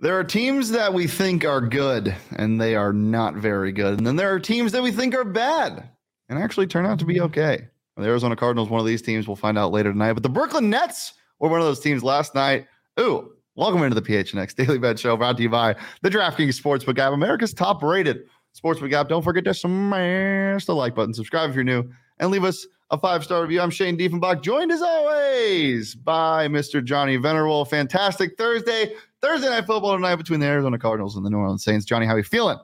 [0.00, 3.98] There are teams that we think are good and they are not very good.
[3.98, 5.90] And then there are teams that we think are bad
[6.28, 7.66] and actually turn out to be okay.
[7.96, 10.12] The Arizona Cardinals, one of these teams, we'll find out later tonight.
[10.12, 12.68] But the Brooklyn Nets were one of those teams last night.
[13.00, 16.96] Ooh, welcome into the PHNX Daily Bet Show brought to you by the DraftKings Sportsbook
[17.00, 18.20] app, America's top rated
[18.56, 19.08] sportsbook app.
[19.08, 22.98] Don't forget to smash the like button, subscribe if you're new, and leave us a
[22.98, 23.60] five star review.
[23.60, 26.84] I'm Shane Diefenbach, joined as always by Mr.
[26.84, 27.64] Johnny Venerable.
[27.64, 28.94] Fantastic Thursday.
[29.20, 31.84] Thursday night football tonight between the Arizona Cardinals and the New Orleans Saints.
[31.84, 32.58] Johnny, how are you feeling?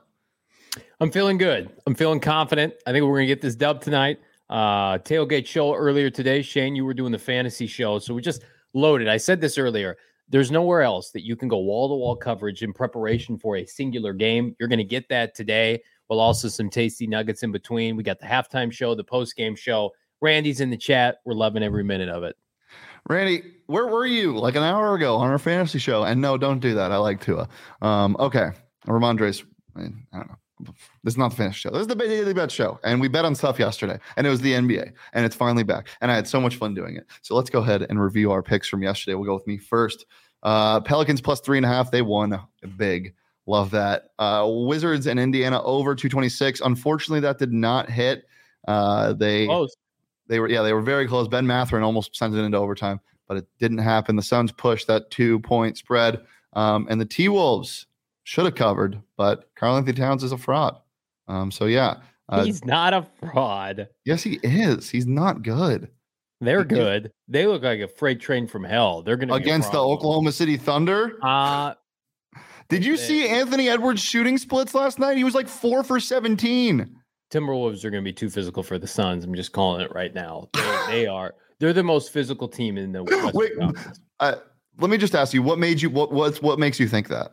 [0.99, 1.69] I'm feeling good.
[1.85, 2.73] I'm feeling confident.
[2.87, 4.19] I think we're gonna get this dub tonight.
[4.49, 6.41] Uh, tailgate show earlier today.
[6.41, 9.07] Shane, you were doing the fantasy show, so we just loaded.
[9.07, 9.97] I said this earlier.
[10.29, 13.65] There's nowhere else that you can go wall to wall coverage in preparation for a
[13.65, 14.55] singular game.
[14.59, 15.83] You're going to get that today.
[16.09, 17.95] Well, also some tasty nuggets in between.
[17.95, 19.91] We got the halftime show, the post game show.
[20.21, 21.17] Randy's in the chat.
[21.25, 22.35] We're loving every minute of it.
[23.07, 26.03] Randy, where were you like an hour ago on our fantasy show?
[26.03, 26.91] And no, don't do that.
[26.91, 27.47] I like Tua.
[27.81, 28.51] Um, okay.
[28.87, 29.43] Rhamondre's,
[29.75, 30.37] I, mean, I don't know.
[31.03, 31.71] This is not the fantasy show.
[31.71, 32.79] This is the daily bet show.
[32.83, 33.99] And we bet on stuff yesterday.
[34.15, 34.93] And it was the NBA.
[35.13, 35.87] And it's finally back.
[36.01, 37.05] And I had so much fun doing it.
[37.23, 39.15] So let's go ahead and review our picks from yesterday.
[39.15, 40.05] We'll go with me first.
[40.43, 41.91] Uh, Pelicans plus three and a half.
[41.91, 42.39] They won
[42.77, 43.13] big.
[43.47, 44.09] Love that.
[44.17, 46.61] Uh, Wizards and Indiana over 226.
[46.61, 48.25] Unfortunately, that did not hit.
[48.67, 49.75] Uh, they Close.
[50.27, 51.27] they were yeah they were very close.
[51.27, 54.15] Ben Mathurin almost sent it into overtime, but it didn't happen.
[54.15, 56.21] The Suns pushed that two point spread,
[56.53, 57.87] um, and the T Wolves
[58.23, 60.77] should have covered, but Karl-Anthony Towns is a fraud.
[61.27, 61.97] Um, so yeah,
[62.29, 63.87] uh, he's not a fraud.
[64.03, 64.89] Yes, he is.
[64.89, 65.89] He's not good.
[66.41, 67.11] They're good.
[67.27, 69.01] They look like a freight train from hell.
[69.01, 71.17] They're going to against the Oklahoma City Thunder.
[71.23, 71.75] Uh
[72.67, 75.17] did you see Anthony Edwards shooting splits last night?
[75.17, 76.95] He was like four for 17.
[77.31, 79.23] Timberwolves are going to be too physical for the Suns.
[79.23, 80.49] I'm just calling it right now.
[80.53, 81.35] They're, they are.
[81.59, 83.03] They're the most physical team in the
[83.33, 83.53] Wait,
[84.19, 84.35] uh,
[84.79, 87.31] let me just ask you, what made you what what's what makes you think that?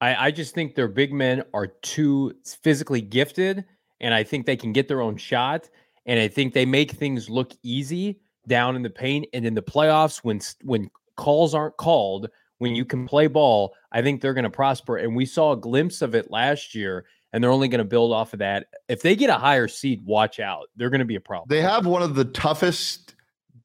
[0.00, 3.64] I, I just think their big men are too physically gifted,
[4.00, 5.68] and I think they can get their own shot.
[6.06, 9.26] And I think they make things look easy down in the paint.
[9.32, 14.02] And in the playoffs, when when calls aren't called, when you can play ball, I
[14.02, 14.96] think they're going to prosper.
[14.96, 18.12] And we saw a glimpse of it last year, and they're only going to build
[18.12, 18.66] off of that.
[18.88, 20.68] If they get a higher seed, watch out.
[20.76, 21.46] They're going to be a problem.
[21.48, 23.14] They have one of the toughest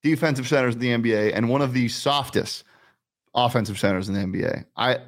[0.04, 2.64] defensive centers in the NBA and one of the softest
[3.36, 4.66] offensive centers in the NBA.
[4.76, 5.00] I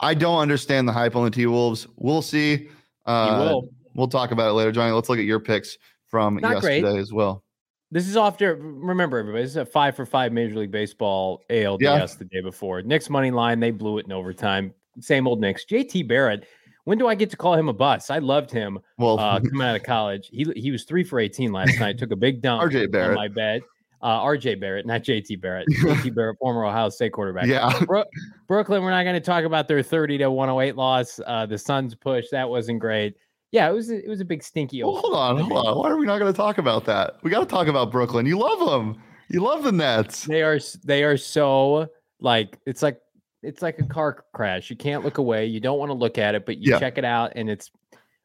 [0.00, 1.86] I don't understand the hype on the T Wolves.
[1.96, 2.68] We'll see.
[3.04, 3.68] Uh, will.
[3.94, 4.92] We'll talk about it later, Johnny.
[4.92, 5.78] Let's look at your picks
[6.08, 6.98] from Not yesterday great.
[6.98, 7.42] as well.
[7.90, 9.44] This is off to remember everybody.
[9.44, 12.06] This is a five for five Major League Baseball ALDS yeah.
[12.18, 12.82] the day before.
[12.82, 14.74] Knicks money line, they blew it in overtime.
[15.00, 15.64] Same old Knicks.
[15.64, 16.46] JT Barrett.
[16.86, 18.10] When do I get to call him a bus?
[18.10, 18.78] I loved him.
[18.98, 21.98] Well, uh, coming out of college, he he was three for eighteen last night.
[21.98, 22.62] Took a big dump.
[22.62, 23.16] RJ Barrett.
[23.16, 23.62] my bet.
[24.02, 25.66] Uh, RJ Barrett, not JT Barrett.
[25.80, 27.46] JT Barrett, former Ohio State quarterback.
[27.46, 27.76] Yeah.
[27.86, 28.04] Bro-
[28.46, 31.18] Brooklyn, we're not going to talk about their 30 to 108 loss.
[31.26, 32.26] Uh, the Suns push.
[32.30, 33.16] That wasn't great
[33.52, 34.82] yeah, it was a, it was a big stinky.
[34.82, 35.78] Well, hold on, hold on.
[35.78, 37.16] Why are we not going to talk about that?
[37.22, 38.26] We got to talk about Brooklyn.
[38.26, 39.00] You love them.
[39.28, 40.24] You love the Nets.
[40.24, 41.88] They are they are so
[42.20, 43.00] like it's like
[43.42, 44.70] it's like a car crash.
[44.70, 45.46] You can't look away.
[45.46, 46.78] You don't want to look at it, but you yeah.
[46.78, 47.70] check it out, and it's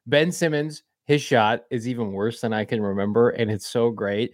[0.06, 0.82] Ben Simmons.
[1.06, 4.32] His shot is even worse than I can remember, and it's so great.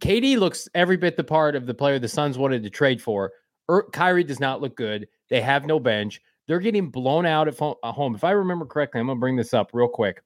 [0.00, 3.32] KD looks every bit the part of the player the Suns wanted to trade for.
[3.70, 5.08] Er, Kyrie does not look good.
[5.28, 6.20] They have no bench.
[6.46, 8.14] They're getting blown out at home.
[8.14, 10.22] If I remember correctly, I'm going to bring this up real quick.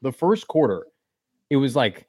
[0.00, 0.86] The first quarter,
[1.50, 2.06] it was like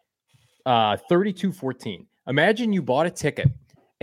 [0.66, 2.08] uh, 32 14.
[2.28, 3.50] Imagine you bought a ticket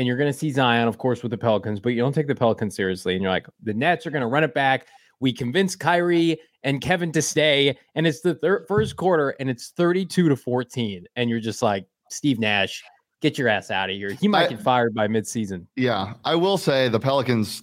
[0.03, 2.27] and you're going to see Zion, of course, with the Pelicans, but you don't take
[2.27, 3.15] the Pelicans seriously.
[3.15, 4.89] And you're like, the Nets are going to run it back.
[5.21, 7.79] We convinced Kyrie and Kevin to stay.
[7.95, 11.05] And it's the thir- first quarter and it's 32 to 14.
[11.15, 12.83] And you're just like, Steve Nash,
[13.21, 14.11] get your ass out of here.
[14.11, 15.67] He might I, get fired by midseason.
[15.77, 16.15] Yeah.
[16.25, 17.63] I will say the Pelicans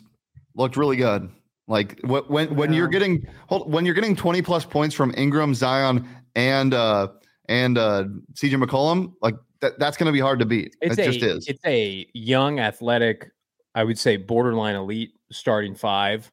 [0.55, 1.29] looked really good.
[1.67, 6.73] Like when when you're getting when you're getting 20 plus points from Ingram, Zion, and
[6.73, 7.09] uh
[7.49, 10.75] and uh CJ McCollum, like that, that's going to be hard to beat.
[10.81, 11.47] It's it a, just is.
[11.47, 13.31] It's a young, athletic,
[13.75, 16.31] I would say borderline elite starting five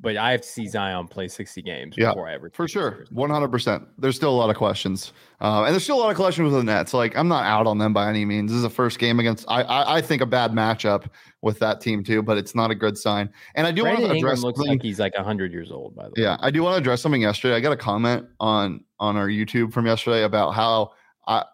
[0.00, 3.04] but I have to see Zion play 60 games yeah, before I ever for sure.
[3.12, 3.86] 100%.
[3.98, 5.12] There's still a lot of questions.
[5.40, 6.94] Uh, and there's still a lot of questions with the Nets.
[6.94, 8.52] Like, I'm not out on them by any means.
[8.52, 11.06] This is a first game against, I, I, I think, a bad matchup
[11.42, 13.28] with that team, too, but it's not a good sign.
[13.56, 14.74] And I do want to address Ingram looks something.
[14.74, 16.14] like he's like 100 years old, by the way.
[16.18, 17.56] Yeah, I do want to address something yesterday.
[17.56, 20.92] I got a comment on on our YouTube from yesterday about how
[21.26, 21.44] I,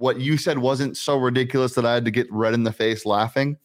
[0.00, 3.04] what you said wasn't so ridiculous that I had to get red in the face
[3.04, 3.58] laughing.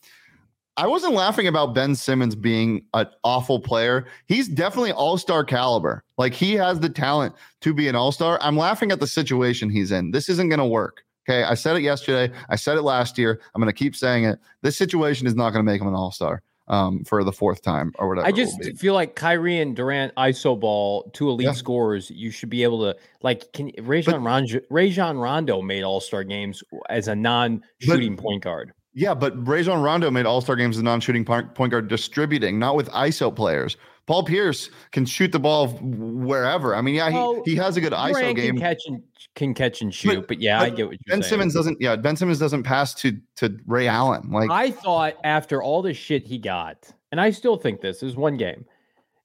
[0.77, 4.05] I wasn't laughing about Ben Simmons being an awful player.
[4.27, 6.03] He's definitely all star caliber.
[6.17, 8.37] Like he has the talent to be an all star.
[8.41, 10.11] I'm laughing at the situation he's in.
[10.11, 11.05] This isn't going to work.
[11.27, 11.43] Okay.
[11.43, 12.33] I said it yesterday.
[12.49, 13.39] I said it last year.
[13.55, 14.37] I'm going to keep saying it.
[14.61, 16.41] This situation is not going to make him an all star.
[16.67, 18.27] Um, for the fourth time or whatever.
[18.27, 21.53] I just feel like Kyrie and Durant ISO ball, two elite yeah.
[21.53, 22.09] scorers.
[22.09, 23.51] You should be able to like.
[23.53, 28.73] Can Rajon Rondo, Rajon Rondo made All Star games as a non-shooting point guard.
[28.94, 32.75] Yeah, but Rajon Rondo made All Star games as a non-shooting point guard, distributing, not
[32.75, 33.77] with ISO players.
[34.07, 36.75] Paul Pierce can shoot the ball wherever.
[36.75, 38.56] I mean, yeah, well, he, he has a good ISO Durant game.
[38.56, 39.04] Can catch and
[39.34, 41.30] can catch and shoot, but, but yeah, but I get what you're Ben saying.
[41.31, 41.81] Simmons doesn't.
[41.81, 44.30] Yeah, Ben Simmons doesn't pass to to Ray Allen.
[44.30, 48.16] Like I thought after all the shit he got, and I still think this is
[48.16, 48.66] one game.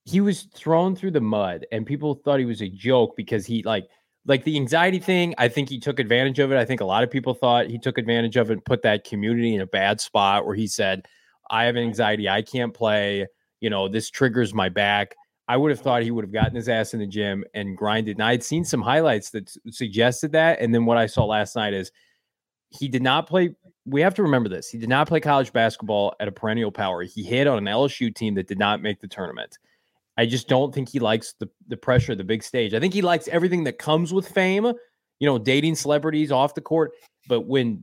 [0.05, 3.63] He was thrown through the mud, and people thought he was a joke because he
[3.63, 3.87] like
[4.25, 5.35] like the anxiety thing.
[5.37, 6.57] I think he took advantage of it.
[6.57, 9.05] I think a lot of people thought he took advantage of it and put that
[9.05, 11.07] community in a bad spot where he said,
[11.51, 12.31] "I have anxiety.
[12.31, 13.27] I can't play."
[13.61, 15.15] You know, this triggers my back
[15.51, 18.19] I would have thought he would have gotten his ass in the gym and grinded.
[18.19, 20.61] And I had seen some highlights that suggested that.
[20.61, 21.91] And then what I saw last night is
[22.69, 23.57] he did not play.
[23.85, 24.69] We have to remember this.
[24.69, 27.03] He did not play college basketball at a perennial power.
[27.03, 29.59] He hit on an LSU team that did not make the tournament.
[30.17, 32.73] I just don't think he likes the, the pressure, of the big stage.
[32.73, 36.61] I think he likes everything that comes with fame, you know, dating celebrities off the
[36.61, 36.93] court.
[37.27, 37.83] But when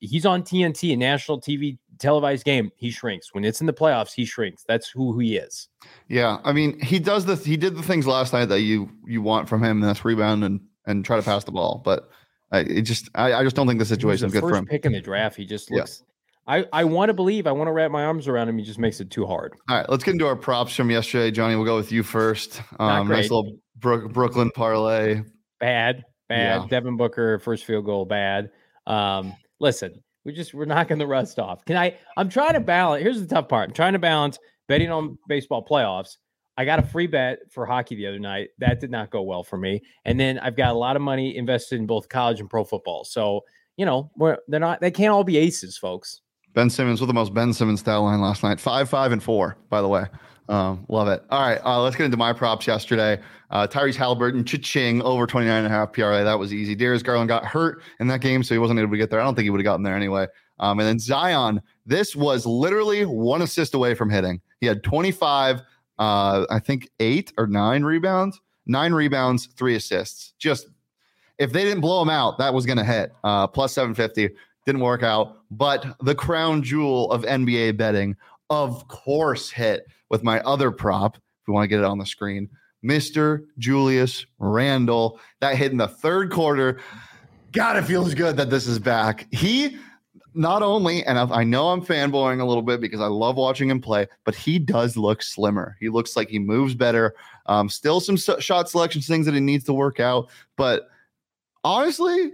[0.00, 3.34] he's on TNT, a national TV televised game, he shrinks.
[3.34, 4.64] When it's in the playoffs, he shrinks.
[4.66, 5.68] That's who he is.
[6.08, 9.22] Yeah, I mean, he does the he did the things last night that you you
[9.22, 9.80] want from him.
[9.80, 11.80] That's rebound and and try to pass the ball.
[11.84, 12.10] But
[12.52, 14.66] I it just I, I just don't think the situation is good for him.
[14.66, 16.00] Pick in the draft, he just looks.
[16.00, 16.12] Yeah.
[16.48, 17.48] I, I want to believe.
[17.48, 18.56] I want to wrap my arms around him.
[18.56, 19.54] He just makes it too hard.
[19.68, 21.56] All right, let's get into our props from yesterday, Johnny.
[21.56, 22.62] We'll go with you first.
[22.78, 25.22] Um, nice little Brook, Brooklyn parlay.
[25.58, 26.60] Bad, bad.
[26.62, 26.66] Yeah.
[26.68, 28.04] Devin Booker first field goal.
[28.04, 28.50] Bad.
[28.86, 31.64] Um, listen, we just we're knocking the rust off.
[31.64, 31.96] Can I?
[32.16, 32.66] I'm trying to mm-hmm.
[32.66, 33.02] balance.
[33.02, 33.68] Here's the tough part.
[33.68, 34.38] I'm trying to balance
[34.68, 36.16] betting on baseball playoffs.
[36.58, 38.48] I got a free bet for hockey the other night.
[38.58, 39.82] That did not go well for me.
[40.06, 43.04] And then I've got a lot of money invested in both college and pro football.
[43.04, 43.42] So
[43.76, 44.80] you know, we're, they're not.
[44.80, 46.22] They can't all be aces, folks.
[46.56, 48.58] Ben Simmons with the most Ben Simmons style line last night.
[48.58, 49.58] Five, five, and four.
[49.68, 50.06] By the way,
[50.48, 51.22] um, love it.
[51.28, 53.20] All right, uh, let's get into my props yesterday.
[53.50, 56.24] Uh, Tyrese Halliburton, cha-ching, over 29 and a half PRA.
[56.24, 56.74] That was easy.
[56.74, 59.20] Darius Garland got hurt in that game, so he wasn't able to get there.
[59.20, 60.28] I don't think he would have gotten there anyway.
[60.58, 64.40] Um, and then Zion, this was literally one assist away from hitting.
[64.60, 65.60] He had 25,
[65.98, 70.32] uh, I think eight or nine rebounds, nine rebounds, three assists.
[70.38, 70.68] Just
[71.36, 73.12] if they didn't blow him out, that was going to hit.
[73.22, 74.34] Uh, plus 750
[74.66, 75.38] didn't work out.
[75.50, 78.16] But the crown jewel of NBA betting,
[78.50, 81.16] of course, hit with my other prop.
[81.16, 82.50] If we want to get it on the screen,
[82.84, 83.44] Mr.
[83.58, 85.20] Julius Randle.
[85.40, 86.80] That hit in the third quarter.
[87.52, 89.26] God, it feels good that this is back.
[89.32, 89.78] He
[90.34, 93.80] not only, and I know I'm fanboying a little bit because I love watching him
[93.80, 95.76] play, but he does look slimmer.
[95.80, 97.14] He looks like he moves better.
[97.46, 100.88] Um, still some shot selection things that he needs to work out, but
[101.64, 102.32] honestly,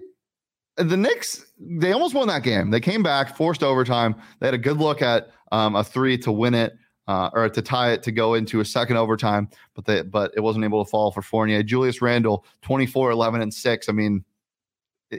[0.77, 2.71] the Knicks they almost won that game.
[2.71, 4.15] They came back, forced overtime.
[4.41, 6.75] They had a good look at um, a three to win it
[7.09, 10.41] uh, or to tie it to go into a second overtime, but they but it
[10.41, 11.63] wasn't able to fall for Fournier.
[11.63, 13.89] Julius Randle, 24, 11, and 6.
[13.89, 14.25] I mean,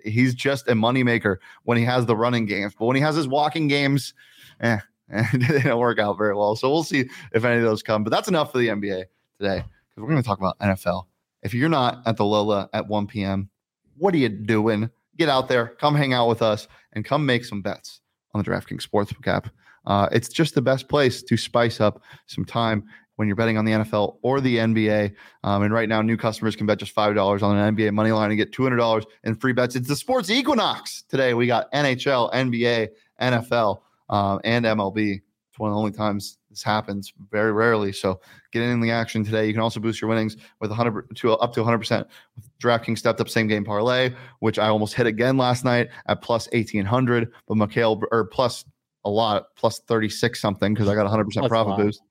[0.03, 3.27] he's just a moneymaker when he has the running games, but when he has his
[3.27, 4.13] walking games,
[4.61, 4.79] eh,
[5.33, 6.55] they don't work out very well.
[6.55, 8.03] So we'll see if any of those come.
[8.03, 9.05] But that's enough for the NBA
[9.39, 11.05] today because we're going to talk about NFL.
[11.43, 13.49] If you're not at the Lola at 1 p.m.,
[13.97, 14.89] what are you doing?
[15.17, 18.01] Get out there, come hang out with us, and come make some bets
[18.33, 19.49] on the DraftKings Sportsbook app.
[19.85, 23.65] Uh, it's just the best place to spice up some time when you're betting on
[23.65, 25.13] the NFL or the NBA.
[25.43, 28.31] Um, and right now, new customers can bet just $5 on an NBA money line
[28.31, 29.75] and get $200 in free bets.
[29.75, 31.33] It's the sports equinox today.
[31.33, 32.89] We got NHL, NBA,
[33.21, 35.21] NFL, um, and MLB.
[35.53, 37.91] It's one of the only times this happens very rarely.
[37.91, 38.19] So
[38.51, 39.45] get in the action today.
[39.45, 42.05] You can also boost your winnings with 100 to up to 100%
[42.35, 46.23] with DraftKings stepped up same game parlay, which I almost hit again last night at
[46.23, 48.65] plus 1800, but Mikal or plus
[49.05, 52.01] a lot, plus 36 something because I got 100% That's profit boost.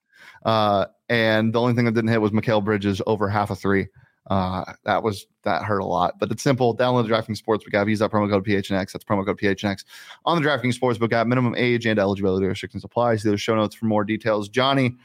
[0.45, 3.89] Uh, and the only thing that didn't hit was Mikal Bridges over half a three.
[4.29, 6.77] Uh, that was that hurt a lot, but it's simple.
[6.77, 7.89] Download the DraftKings Sportsbook app.
[7.89, 8.93] Use that promo code PHNX.
[8.93, 9.85] That's promo code PHNX
[10.25, 11.27] on the DraftKings Sportsbook app.
[11.27, 13.17] Minimum age and eligibility restrictions apply.
[13.17, 14.49] See those show notes for more details.
[14.49, 14.97] Johnny,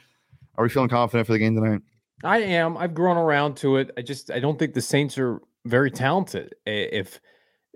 [0.56, 1.82] are we feeling confident for the game tonight?
[2.24, 2.78] I am.
[2.78, 3.92] I've grown around to it.
[3.98, 6.54] I just I don't think the Saints are very talented.
[6.66, 7.20] If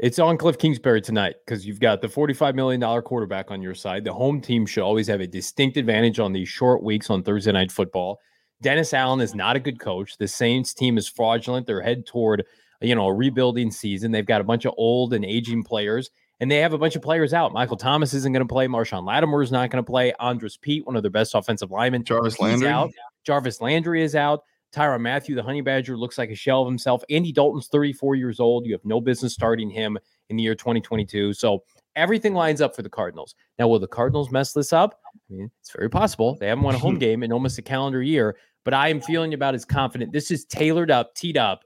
[0.01, 4.03] it's on Kliff Kingsbury tonight because you've got the $45 million quarterback on your side.
[4.03, 7.51] The home team should always have a distinct advantage on these short weeks on Thursday
[7.51, 8.19] night football.
[8.61, 10.17] Dennis Allen is not a good coach.
[10.17, 11.67] The Saints team is fraudulent.
[11.67, 12.45] They're head toward,
[12.81, 14.11] you know, a rebuilding season.
[14.11, 17.01] They've got a bunch of old and aging players, and they have a bunch of
[17.01, 17.53] players out.
[17.53, 18.67] Michael Thomas isn't going to play.
[18.67, 20.13] Marshon Lattimore is not going to play.
[20.19, 22.91] Andrus Peat, one of their best offensive linemen, Jarvis Landry out.
[23.23, 24.43] Jarvis Landry is out.
[24.71, 27.03] Tyrann Mathieu, the Honey Badger, looks like a shell of himself.
[27.09, 28.65] Andy Dalton's 34 years old.
[28.65, 29.97] You have no business starting him
[30.29, 31.33] in the year 2022.
[31.33, 31.63] So
[31.95, 33.35] everything lines up for the Cardinals.
[33.59, 34.99] Now, will the Cardinals mess this up?
[35.13, 36.37] I mean, it's very possible.
[36.39, 39.33] They haven't won a home game in almost a calendar year, but I am feeling
[39.33, 40.11] about as confident.
[40.11, 41.63] This is tailored up, teed up,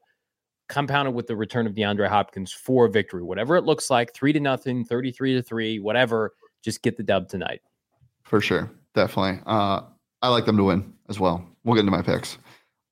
[0.70, 3.24] compounded with the return of DeAndre Hopkins for victory.
[3.24, 6.34] Whatever it looks like, three to nothing, 33 to three, whatever,
[6.64, 7.62] just get the dub tonight.
[8.24, 8.72] For sure.
[8.96, 9.42] Definitely.
[9.46, 9.82] Uh,
[10.22, 11.46] I like them to win as well.
[11.64, 12.38] We'll get into my picks.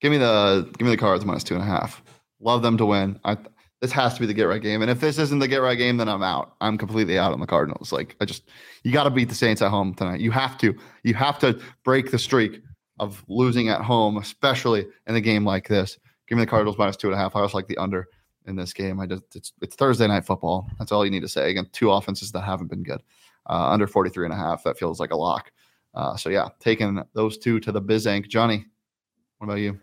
[0.01, 2.03] Give me the give me the cards minus two and a half.
[2.41, 3.19] Love them to win.
[3.23, 3.37] I
[3.81, 4.81] this has to be the get right game.
[4.81, 6.55] And if this isn't the get right game, then I'm out.
[6.61, 7.91] I'm completely out on the Cardinals.
[7.91, 8.43] Like I just
[8.83, 10.19] you got to beat the Saints at home tonight.
[10.19, 10.75] You have to.
[11.03, 12.61] You have to break the streak
[12.99, 15.97] of losing at home, especially in a game like this.
[16.27, 17.35] Give me the Cardinals minus two and a half.
[17.35, 18.07] I also like the under
[18.45, 18.99] in this game.
[18.99, 20.69] I just it's it's Thursday night football.
[20.79, 21.49] That's all you need to say.
[21.49, 23.01] Again, two offenses that haven't been good.
[23.49, 24.63] Uh, under 43 and a half.
[24.63, 25.51] That feels like a lock.
[25.93, 28.27] Uh, so yeah, taking those two to the Bizank.
[28.27, 28.65] Johnny,
[29.37, 29.79] what about you?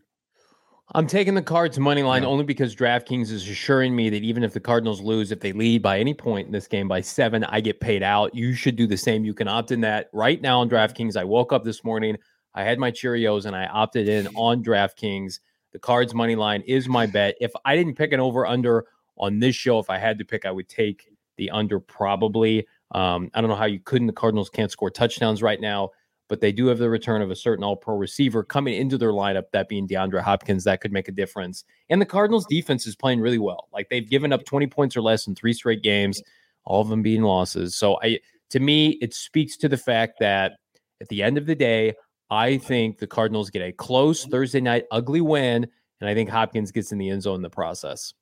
[0.93, 2.29] I'm taking the Cards money line yeah.
[2.29, 5.83] only because DraftKings is assuring me that even if the Cardinals lose, if they lead
[5.83, 8.35] by any point in this game by seven, I get paid out.
[8.35, 9.25] You should do the same.
[9.25, 11.17] You can opt in that right now on DraftKings.
[11.17, 12.17] I woke up this morning,
[12.55, 15.41] I had my Cheerios, and I opted in on DraftKings.
[15.73, 17.37] The Cards money line is my bet.
[17.41, 20.45] If I didn't pick an over under on this show, if I had to pick,
[20.45, 22.67] I would take the under probably.
[22.93, 24.09] Um, I don't know how you couldn't.
[24.09, 25.91] The Cardinals can't score touchdowns right now
[26.31, 29.11] but they do have the return of a certain all pro receiver coming into their
[29.11, 31.65] lineup, that being DeAndre Hopkins, that could make a difference.
[31.91, 33.69] And the Cardinals defense is playing really well.
[33.73, 36.23] Like they've given up 20 points or less in three straight games,
[36.65, 37.75] all of them being losses.
[37.75, 40.53] So I to me, it speaks to the fact that
[41.01, 41.95] at the end of the day,
[42.31, 45.67] I think the Cardinals get a close Thursday night ugly win,
[46.01, 48.15] and I think Hopkins gets in the end zone in the process.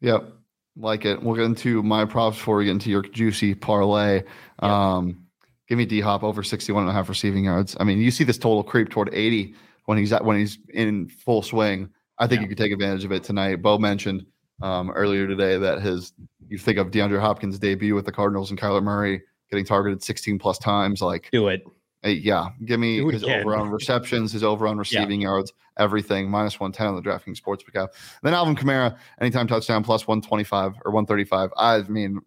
[0.00, 0.32] Yep.
[0.76, 1.22] Like it.
[1.22, 4.22] We'll get into my props before we get into your juicy parlay.
[4.62, 4.70] Yep.
[4.70, 5.26] Um,
[5.70, 7.76] Give me D Hop over 61 and a half receiving yards.
[7.78, 9.54] I mean, you see this total creep toward 80
[9.84, 11.88] when he's at when he's in full swing.
[12.18, 12.42] I think yeah.
[12.42, 13.62] you could take advantage of it tonight.
[13.62, 14.26] Bo mentioned
[14.62, 16.12] um, earlier today that his
[16.48, 20.40] you think of DeAndre Hopkins' debut with the Cardinals and Kyler Murray getting targeted 16
[20.40, 21.00] plus times.
[21.00, 21.62] Like do it.
[22.02, 25.28] Hey, yeah, give me his over on receptions, his over on receiving yeah.
[25.28, 27.94] yards, everything minus 110 on the DraftKings Sportsbook app.
[28.22, 31.50] Then Alvin Kamara, anytime touchdown plus 125 or 135.
[31.58, 32.20] I mean,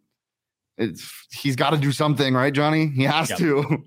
[0.77, 2.87] it's he's got to do something, right, Johnny?
[2.87, 3.39] He has yep.
[3.39, 3.83] to.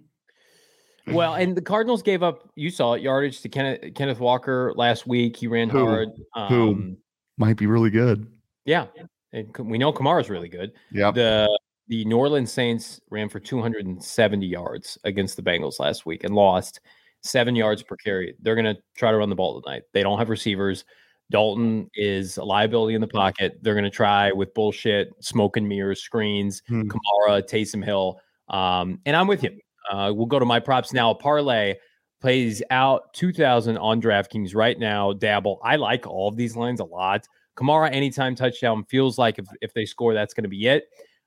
[1.08, 2.50] well, and the Cardinals gave up.
[2.56, 5.36] You saw it yardage to Kenneth, Kenneth Walker last week.
[5.36, 6.08] He ran who, hard.
[6.34, 6.96] Um, who
[7.38, 8.26] might be really good.
[8.64, 8.86] Yeah,
[9.32, 10.72] and we know Kamara's really good.
[10.90, 11.12] Yeah.
[11.12, 16.34] The the New Orleans Saints ran for 270 yards against the Bengals last week and
[16.34, 16.80] lost
[17.22, 18.34] seven yards per carry.
[18.40, 19.82] They're going to try to run the ball tonight.
[19.92, 20.84] They don't have receivers.
[21.30, 23.58] Dalton is a liability in the pocket.
[23.62, 26.82] They're going to try with bullshit, smoke and mirrors, screens, hmm.
[26.82, 28.20] Kamara, Taysom Hill.
[28.48, 29.58] Um, and I'm with you.
[29.90, 31.14] Uh, we'll go to my props now.
[31.14, 31.74] Parlay
[32.20, 35.12] plays out 2000 on DraftKings right now.
[35.12, 35.60] Dabble.
[35.62, 37.26] I like all of these lines a lot.
[37.56, 40.84] Kamara anytime touchdown feels like if, if they score, that's going to be it.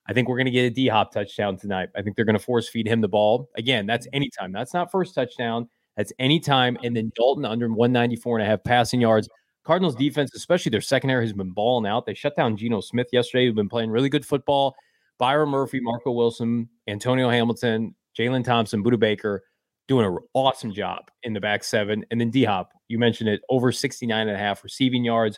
[0.09, 1.89] I think we're going to get a D hop touchdown tonight.
[1.95, 3.47] I think they're going to force feed him the ball.
[3.55, 4.15] Again, that's mm-hmm.
[4.15, 4.51] anytime.
[4.51, 5.69] That's not first touchdown.
[5.95, 6.77] That's anytime.
[6.83, 9.29] And then Dalton under 194 and a half passing yards.
[9.63, 12.07] Cardinals defense, especially their secondary, has been balling out.
[12.07, 14.75] They shut down Geno Smith yesterday, who's been playing really good football.
[15.19, 19.43] Byron Murphy, Marco Wilson, Antonio Hamilton, Jalen Thompson, Budda Baker
[19.87, 22.03] doing an awesome job in the back seven.
[22.09, 25.37] And then D Hop, you mentioned it, over 69 and a half receiving yards.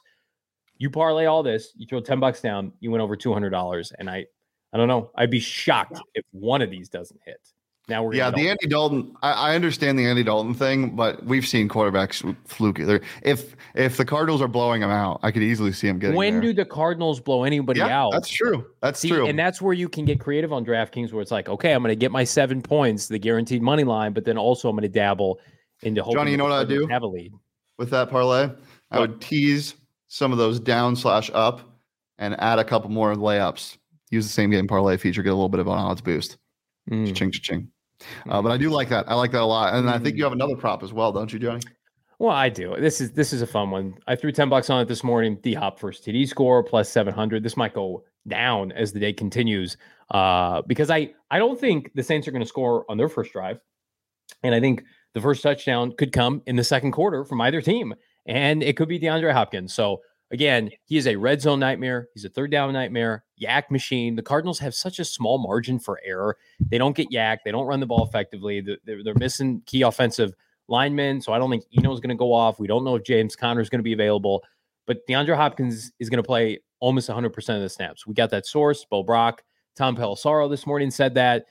[0.77, 3.91] You parlay all this, you throw 10 bucks down, you win over $200.
[3.99, 4.25] And I,
[4.73, 7.39] I don't know, I'd be shocked if one of these doesn't hit.
[7.87, 9.15] Now we're yeah, the Andy Dalton.
[9.21, 12.79] I, I, understand the Andy Dalton thing, but we've seen quarterbacks fluke.
[12.79, 13.01] Either.
[13.23, 16.15] If if the Cardinals are blowing them out, I could easily see them getting.
[16.15, 16.41] When there.
[16.41, 18.11] do the Cardinals blow anybody yeah, out?
[18.11, 18.65] That's true.
[18.81, 19.27] That's see, true.
[19.27, 21.91] And that's where you can get creative on DraftKings, where it's like, okay, I'm going
[21.91, 24.87] to get my seven points, the guaranteed money line, but then also I'm going to
[24.87, 25.39] dabble
[25.81, 26.31] into Johnny.
[26.31, 26.87] You know what I do?
[26.87, 27.33] Have a lead
[27.77, 28.51] with that parlay.
[28.91, 29.75] I would tease
[30.07, 31.61] some of those down slash up,
[32.19, 33.77] and add a couple more layups.
[34.11, 36.37] Use the same game parlay feature, get a little bit of an odds boost.
[36.89, 37.15] Mm.
[37.15, 37.69] Ching, ching.
[38.29, 39.09] Uh, but I do like that.
[39.09, 41.31] I like that a lot, and I think you have another prop as well, don't
[41.31, 41.61] you, Johnny?
[42.19, 42.75] Well, I do.
[42.79, 43.95] This is this is a fun one.
[44.07, 45.39] I threw ten bucks on it this morning.
[45.41, 47.43] D Hop first TD score plus seven hundred.
[47.43, 49.77] This might go down as the day continues,
[50.11, 53.33] uh, because I I don't think the Saints are going to score on their first
[53.33, 53.59] drive,
[54.43, 57.95] and I think the first touchdown could come in the second quarter from either team,
[58.25, 59.73] and it could be DeAndre Hopkins.
[59.73, 60.01] So
[60.31, 62.07] Again, he is a red zone nightmare.
[62.13, 64.15] He's a third down nightmare, YAC machine.
[64.15, 66.37] The Cardinals have such a small margin for error.
[66.59, 67.39] They don't get YAC.
[67.43, 68.61] They don't run the ball effectively.
[68.61, 70.33] They're, they're missing key offensive
[70.69, 71.21] linemen.
[71.21, 72.59] So I don't think Eno's going to go off.
[72.59, 74.43] We don't know if James Conner is going to be available.
[74.87, 78.07] But DeAndre Hopkins is going to play almost 100% of the snaps.
[78.07, 78.85] We got that source.
[78.85, 79.43] Bo Brock,
[79.75, 81.45] Tom Pelissero this morning said that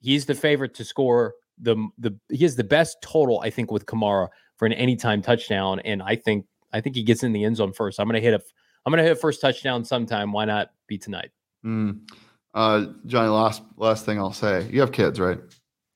[0.00, 3.86] he's the favorite to score the the he has the best total I think with
[3.86, 7.56] Kamara for an anytime touchdown, and I think I think he gets in the end
[7.56, 7.98] zone first.
[7.98, 8.42] I'm going to hit a
[8.84, 10.32] I'm going to hit a first touchdown sometime.
[10.32, 11.30] Why not be tonight?
[11.64, 12.08] Mm.
[12.54, 14.68] Uh, Johnny, last last thing I'll say.
[14.70, 15.40] You have kids, right?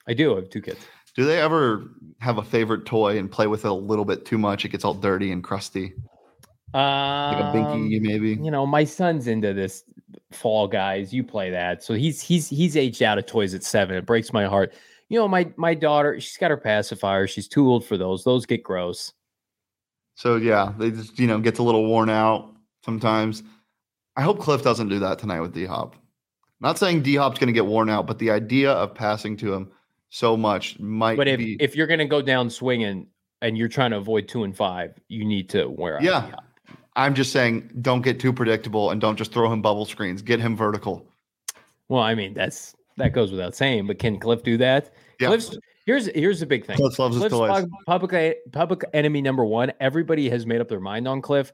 [0.08, 0.32] I do.
[0.32, 0.80] I have two kids.
[1.14, 4.38] Do they ever have a favorite toy and play with it a little bit too
[4.38, 4.64] much?
[4.64, 5.94] It gets all dirty and crusty.
[6.74, 6.82] Um,
[7.32, 8.30] Like a binky, maybe.
[8.30, 9.84] You know, my son's into this
[10.32, 11.12] Fall Guys.
[11.12, 13.96] You play that, so he's he's he's aged out of toys at seven.
[13.96, 14.74] It breaks my heart.
[15.08, 17.26] You know, my my daughter, she's got her pacifier.
[17.26, 18.24] She's too old for those.
[18.24, 19.12] Those get gross.
[20.20, 22.52] So yeah, they just you know gets a little worn out
[22.84, 23.42] sometimes.
[24.16, 25.96] I hope Kliff doesn't do that tonight with D Hop.
[26.60, 29.54] Not saying D Hop's going to get worn out, but the idea of passing to
[29.54, 29.70] him
[30.10, 31.56] so much might But if be.
[31.58, 33.06] if you're gonna go down swinging
[33.40, 36.02] and you're trying to avoid two and five, you need to wear out.
[36.02, 36.30] Yeah.
[36.96, 40.20] I'm just saying, don't get too predictable and don't just throw him bubble screens.
[40.20, 41.06] Get him vertical.
[41.88, 43.86] Well, I mean that's that goes without saying.
[43.86, 44.92] But can Kliff do that?
[45.18, 45.28] Yeah.
[45.28, 45.56] Kliff's
[45.90, 46.76] here's here's the big thing.
[46.78, 47.50] Kliff loves his toys.
[47.50, 49.72] pub- public public enemy number one.
[49.80, 51.52] Everybody has made up their mind on Kliff.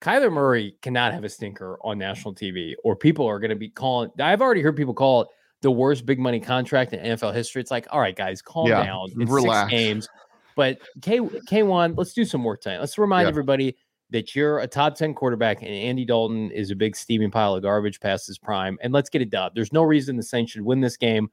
[0.00, 3.68] Kyler Murray cannot have a stinker on national TV, or people are going to be
[3.68, 4.10] calling.
[4.20, 5.28] I've already heard people call it
[5.62, 7.60] the worst big money contract in NFL history.
[7.60, 9.08] It's like, all right, guys, calm Yeah, down.
[9.18, 9.70] It's relax.
[9.70, 10.08] six games,
[10.54, 12.78] but K K one, let's do some work tonight.
[12.78, 13.30] Let's remind Yeah.
[13.30, 13.76] everybody
[14.10, 17.62] that you're a top ten quarterback, and Andy Dalton is a big steaming pile of
[17.62, 18.78] garbage past his prime.
[18.82, 19.50] And let's get it done.
[19.54, 21.28] There's no reason the Saints should win this game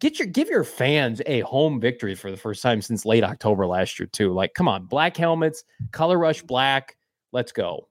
[0.00, 3.66] get your give your fans a home victory for the first time since late October
[3.66, 4.32] last year too.
[4.32, 6.96] Like, come on, black helmets, color rush black.
[7.32, 7.86] Let's go.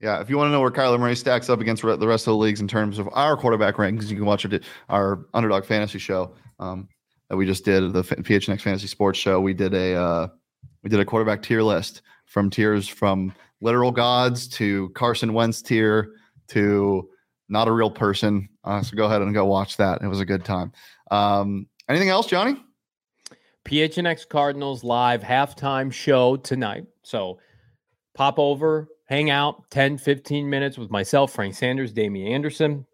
[0.00, 2.32] Yeah, if you want to know where Kyler Murray stacks up against the rest of
[2.32, 5.98] the leagues in terms of our quarterback rankings, you can watch our, our underdog fantasy
[5.98, 6.88] show um,
[7.28, 9.40] that we just did, the PHNX Fantasy Sports Show.
[9.40, 10.28] We did a uh,
[10.82, 16.12] we did a quarterback tier list from tiers from literal gods to Carson Wentz tier
[16.48, 17.08] to
[17.48, 18.48] not a real person.
[18.64, 20.02] Uh, so go ahead and go watch that.
[20.02, 20.72] It was a good time.
[21.10, 22.56] Um, anything else, Johnny?
[23.64, 26.84] PHNX Cardinals live halftime show tonight.
[27.02, 27.38] So
[28.14, 32.86] pop over, hang out 10, 15 minutes with myself, Frank Sanders, Damien Anderson,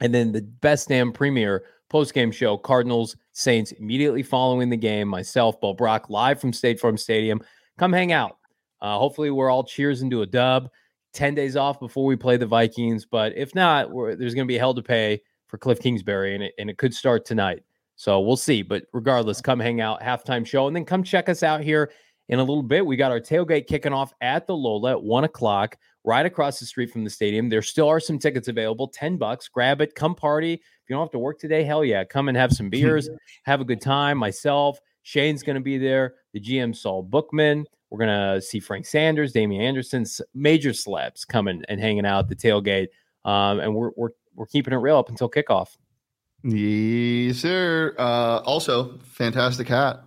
[0.00, 5.08] and then the best damn premiere post game show, Cardinals Saints, immediately following the game.
[5.08, 7.40] Myself, Bo Brock, live from State Farm Stadium.
[7.78, 8.38] Come hang out.
[8.80, 10.68] Uh, hopefully, we're all cheers into a dub.
[11.12, 13.04] 10 days off before we play the Vikings.
[13.04, 16.54] But if not, there's going to be hell to pay for Kliff Kingsbury, and it,
[16.58, 17.62] and it could start tonight.
[17.96, 18.62] So we'll see.
[18.62, 21.90] But regardless, come hang out, halftime show, and then come check us out here
[22.28, 22.84] in a little bit.
[22.84, 26.66] We got our tailgate kicking off at the Lola at one o'clock, right across the
[26.66, 27.48] street from the stadium.
[27.48, 29.48] There still are some tickets available, 10 bucks.
[29.48, 30.54] Grab it, come party.
[30.54, 33.08] If you don't have to work today, hell yeah, come and have some beers,
[33.44, 34.18] have a good time.
[34.18, 37.66] Myself, Shane's going to be there, the GM Saul Bookman.
[37.92, 42.28] We're to see Frank Sanders, Damien Anderson, s- major celebs coming and hanging out at
[42.30, 42.86] the tailgate.
[43.26, 45.76] Um, and we're, we're, we're keeping it real up until kickoff.
[46.42, 47.94] Yes, sir.
[47.98, 50.00] Uh, also, fantastic hat.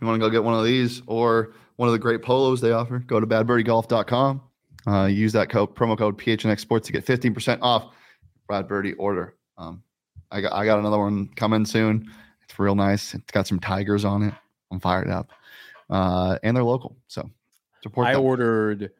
[0.00, 2.72] You want to go get one of these or one of the great polos they
[2.72, 2.98] offer?
[2.98, 4.42] Go to badbirdiegolf.com.
[4.88, 7.94] Uh, use that code promo code PHNX Sports to get 15% off
[8.48, 9.36] Bad Birdie order.
[9.56, 9.84] Um,
[10.32, 12.10] I got I got another one coming soon.
[12.42, 13.14] It's real nice.
[13.14, 14.34] It's got some tigers on it.
[14.72, 15.30] I'm fired up.
[15.90, 16.96] Uh, and they're local.
[17.08, 17.28] So
[17.82, 18.22] support I them.
[18.22, 18.92] ordered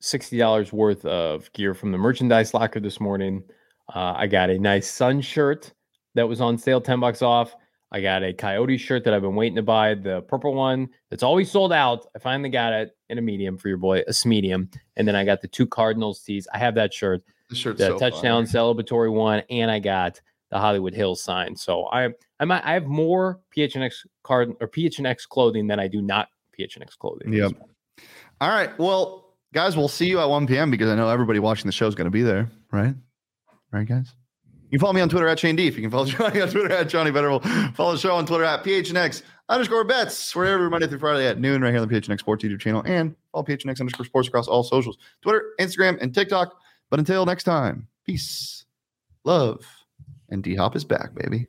[0.00, 3.42] sixty dollars worth of gear from the merchandise locker this morning.
[3.94, 5.72] Uh, I got a nice sun shirt
[6.14, 7.54] that was on sale, ten bucks off.
[7.92, 11.24] I got a Coyote shirt that I've been waiting to buy, the purple one that's
[11.24, 12.06] always sold out.
[12.14, 15.24] I finally got it in a medium for your boy, a medium, and then I
[15.24, 16.46] got the two Cardinals tees.
[16.54, 17.22] I have that shirt,
[17.52, 18.62] shirt's the so touchdown fire.
[18.62, 20.20] celebratory one, and I got
[20.50, 21.56] the Hollywood Hills sign.
[21.56, 26.02] So I I might I have more PHNX card or PHNX clothing than I do
[26.02, 27.32] not PHNX clothing.
[27.32, 27.52] Yep.
[28.40, 28.76] All right.
[28.78, 30.70] Well, guys, we'll see you at 1 p.m.
[30.70, 32.94] because I know everybody watching the show is going to be there, right?
[33.72, 34.14] Right, guys?
[34.70, 35.76] You can follow me on Twitter at Shane Deef.
[35.76, 37.74] You can follow Johnny on Twitter at Johnny Betterable.
[37.74, 40.34] Follow the show on Twitter at PHNX underscore bets.
[40.34, 42.82] We're every Monday through Friday at noon right here on the PHNX Sports YouTube channel
[42.86, 46.54] and follow PHNX underscore sports across all socials Twitter, Instagram, and TikTok.
[46.88, 48.64] But until next time, peace,
[49.24, 49.66] love,
[50.30, 51.46] and D Hop is back, baby.